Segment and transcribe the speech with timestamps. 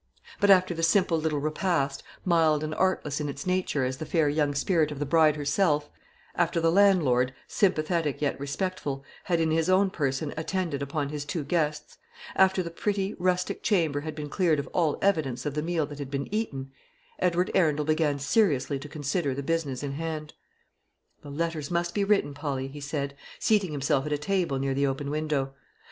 [0.39, 4.27] But after the simple little repast, mild and artless in its nature as the fair
[4.29, 5.91] young spirit of the bride herself;
[6.33, 11.43] after the landlord, sympathetic yet respectful, had in his own person attended upon his two
[11.43, 11.99] guests;
[12.35, 15.99] after the pretty rustic chamber had been cleared of all evidence of the meal that
[15.99, 16.71] had been eaten,
[17.19, 20.33] Edward Arundel began seriously to consider the business in hand.
[21.21, 24.87] "The letters must be written, Polly," he said, seating himself at a table near the
[24.87, 25.53] open window.